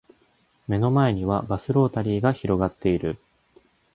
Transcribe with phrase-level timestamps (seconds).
[0.67, 3.19] 目の前にはバスロータリーが広がっている